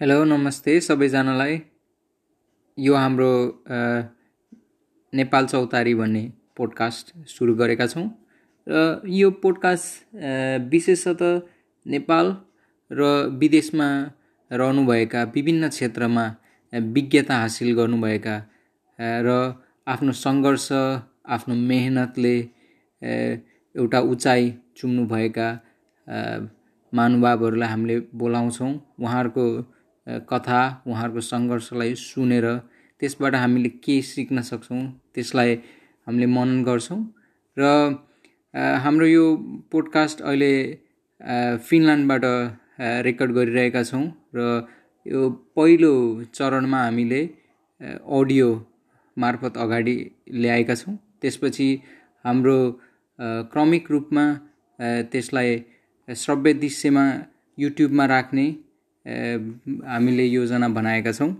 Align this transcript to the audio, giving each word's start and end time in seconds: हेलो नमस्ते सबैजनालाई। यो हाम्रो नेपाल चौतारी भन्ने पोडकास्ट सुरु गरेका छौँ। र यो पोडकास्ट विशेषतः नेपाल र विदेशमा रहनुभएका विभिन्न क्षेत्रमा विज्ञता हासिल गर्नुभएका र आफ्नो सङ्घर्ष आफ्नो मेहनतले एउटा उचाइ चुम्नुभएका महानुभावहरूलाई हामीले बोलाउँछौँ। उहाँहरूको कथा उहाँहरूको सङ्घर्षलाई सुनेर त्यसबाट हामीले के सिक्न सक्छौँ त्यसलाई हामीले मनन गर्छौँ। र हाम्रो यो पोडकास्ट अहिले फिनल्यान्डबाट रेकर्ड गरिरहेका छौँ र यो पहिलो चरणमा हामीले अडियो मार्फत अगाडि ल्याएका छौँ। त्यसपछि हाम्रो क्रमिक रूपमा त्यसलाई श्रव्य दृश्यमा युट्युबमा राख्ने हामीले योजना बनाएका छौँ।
हेलो 0.00 0.24
नमस्ते 0.24 0.72
सबैजनालाई। 0.80 1.54
यो 2.78 2.94
हाम्रो 2.94 3.28
नेपाल 5.12 5.46
चौतारी 5.46 5.94
भन्ने 5.94 6.20
पोडकास्ट 6.56 7.12
सुरु 7.26 7.54
गरेका 7.56 7.86
छौँ। 7.86 8.04
र 8.66 9.00
यो 9.08 9.30
पोडकास्ट 9.42 10.16
विशेषतः 10.72 11.40
नेपाल 11.86 12.26
र 12.90 13.08
विदेशमा 13.40 13.88
रहनुभएका 14.50 15.22
विभिन्न 15.34 15.68
क्षेत्रमा 15.68 16.24
विज्ञता 16.72 17.38
हासिल 17.40 17.72
गर्नुभएका 17.76 18.36
र 18.98 19.28
आफ्नो 19.86 20.12
सङ्घर्ष 20.24 20.68
आफ्नो 21.36 21.54
मेहनतले 21.70 22.34
एउटा 23.74 24.00
उचाइ 24.12 24.52
चुम्नुभएका 24.76 25.48
महानुभावहरूलाई 26.92 27.68
हामीले 27.68 27.96
बोलाउँछौँ। 28.14 28.70
उहाँहरूको 29.00 29.46
कथा 30.06 30.60
उहाँहरूको 30.86 31.20
सङ्घर्षलाई 31.20 31.94
सुनेर 31.98 32.46
त्यसबाट 33.00 33.34
हामीले 33.34 33.68
के 33.84 34.00
सिक्न 34.02 34.42
सक्छौँ 34.42 34.82
त्यसलाई 35.14 35.54
हामीले 36.06 36.26
मनन 36.26 36.62
गर्छौँ। 36.64 37.00
र 37.56 37.64
हाम्रो 38.82 39.06
यो 39.06 39.24
पोडकास्ट 39.72 40.20
अहिले 40.22 40.52
फिनल्यान्डबाट 41.66 42.24
रेकर्ड 43.06 43.32
गरिरहेका 43.38 43.82
छौँ 43.82 44.04
र 44.36 44.40
यो 45.06 45.28
पहिलो 45.56 45.92
चरणमा 46.34 46.80
हामीले 46.84 47.20
अडियो 48.18 48.48
मार्फत 49.16 49.56
अगाडि 49.64 49.96
ल्याएका 50.32 50.74
छौँ। 50.74 50.94
त्यसपछि 51.20 51.68
हाम्रो 52.24 52.58
क्रमिक 53.52 53.90
रूपमा 53.90 54.24
त्यसलाई 55.12 55.50
श्रव्य 56.08 56.52
दृश्यमा 56.54 57.04
युट्युबमा 57.58 58.04
राख्ने 58.06 58.46
हामीले 59.06 60.24
योजना 60.24 60.68
बनाएका 60.68 61.12
छौँ। 61.12 61.34